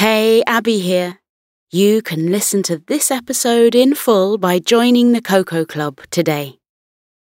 [0.00, 1.18] Hey, Abbe here.
[1.70, 6.58] You can listen to this episode in full by joining the Koko Club today.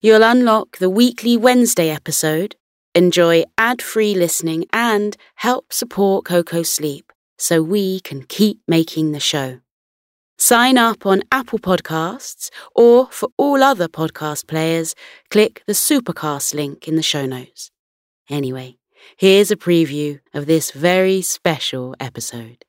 [0.00, 2.54] You'll unlock the weekly Wednesday episode,
[2.94, 9.18] enjoy ad free listening, and help support Coco Sleep so we can keep making the
[9.18, 9.58] show.
[10.38, 14.94] Sign up on Apple Podcasts, or for all other podcast players,
[15.30, 17.72] click the Supercast link in the show notes.
[18.30, 18.76] Anyway,
[19.16, 22.64] here's a preview of this very special episode.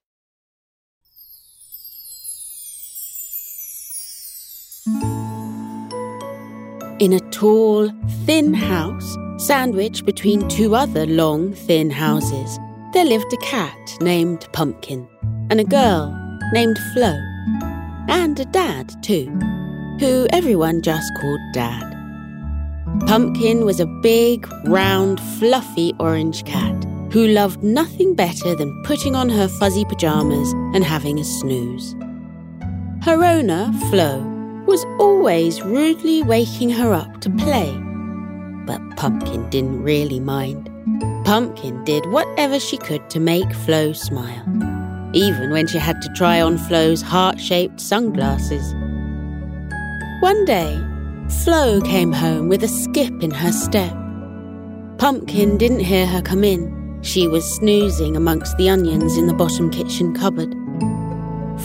[7.00, 7.90] In a tall,
[8.26, 12.60] thin house, sandwiched between two other long, thin houses,
[12.94, 15.08] there lived a cat named Pumpkin
[15.50, 16.14] and a girl
[16.54, 17.14] named Flo
[18.08, 19.26] and a dad, too,
[20.00, 22.03] who everyone just called Dad.
[23.08, 29.30] Pumpkin was a big, round, fluffy orange cat who loved nothing better than putting on
[29.30, 31.96] her fuzzy pajamas and having a snooze.
[33.04, 34.20] Her owner, Flo,
[34.66, 37.72] was always rudely waking her up to play.
[38.66, 40.70] But Pumpkin didn't really mind.
[41.26, 44.64] Pumpkin did whatever she could to make Flo smile
[45.14, 48.74] even when she had to try on Flo's heart shaped sunglasses.
[50.22, 50.80] One day,
[51.42, 53.94] Flo came home with a skip in her step.
[54.98, 57.00] Pumpkin didn't hear her come in.
[57.02, 60.54] She was snoozing amongst the onions in the bottom kitchen cupboard.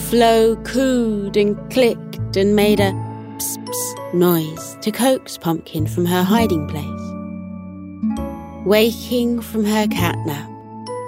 [0.09, 2.91] Flo cooed and clicked and made a
[3.37, 6.85] ps ps noise to coax Pumpkin from her hiding place.
[8.65, 10.49] Waking from her catnap,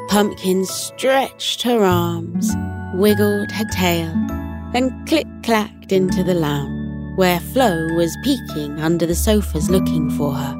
[0.10, 2.50] Pumpkin stretched her arms,
[2.94, 4.14] wiggled her tail,
[4.74, 6.81] and click clacked into the lounge,
[7.16, 10.56] where Flo was peeking under the sofas looking for her.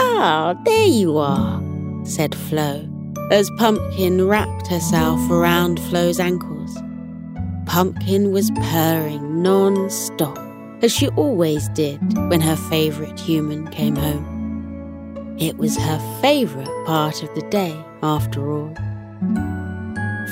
[0.00, 1.62] Ah, there you are,
[2.04, 2.88] said Flo,
[3.30, 6.76] as Pumpkin wrapped herself around Flo's ankles.
[7.66, 10.38] Pumpkin was purring non stop,
[10.82, 15.36] as she always did when her favourite human came home.
[15.38, 18.74] It was her favourite part of the day, after all.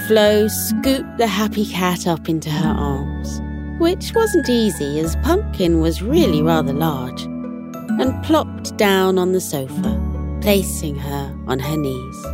[0.06, 3.40] Flo scooped the happy cat up into her arms,
[3.78, 10.00] which wasn't easy as Pumpkin was really rather large, and plopped down on the sofa,
[10.40, 12.26] placing her on her knees.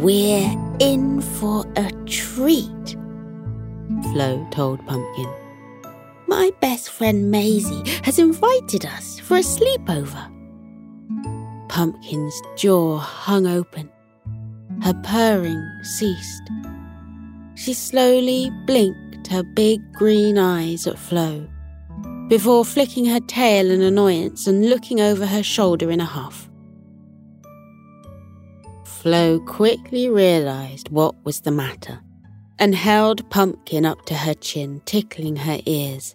[0.00, 2.96] We're in for a treat,
[4.12, 5.32] Flo told Pumpkin.
[6.26, 10.32] My best friend Maisie has invited us for a sleepover.
[11.68, 13.90] Pumpkin's jaw hung open.
[14.82, 16.42] Her purring ceased.
[17.66, 21.48] She slowly blinked her big green eyes at Flo
[22.28, 26.48] before flicking her tail in annoyance and looking over her shoulder in a huff.
[28.84, 31.98] Flo quickly realized what was the matter
[32.60, 36.14] and held Pumpkin up to her chin, tickling her ears.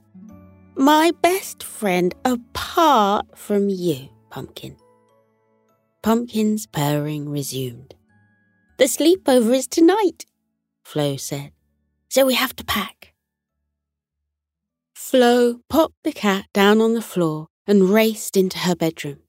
[0.78, 4.78] My best friend apart from you, Pumpkin.
[6.02, 7.94] Pumpkin's purring resumed.
[8.78, 10.26] The sleepover is tonight,
[10.92, 11.54] Flo said,
[12.10, 13.14] so we have to pack.
[14.94, 19.20] Flo popped the cat down on the floor and raced into her bedroom.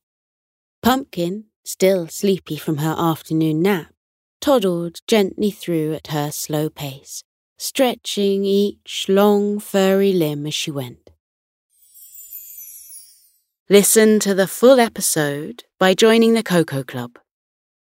[0.83, 3.95] Pumpkin, still sleepy from her afternoon nap,
[4.41, 7.23] toddled gently through at her slow pace,
[7.59, 11.11] stretching each long furry limb as she went.
[13.71, 17.22] Listen to the full episode by joining the Koko Club.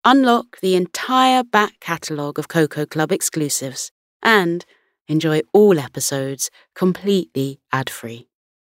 [0.04, 3.92] Unlock the entire back catalogue of Koko Club exclusives
[4.24, 4.66] and
[5.08, 8.31] enjoy all episodes completely ad free.